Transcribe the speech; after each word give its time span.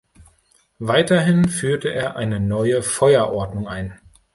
Weiterhin 0.79 1.47
führte 1.47 1.89
er 1.93 2.15
eine 2.15 2.39
neue 2.39 2.81
Feuerordnung 2.81 3.67
ein. 3.67 3.99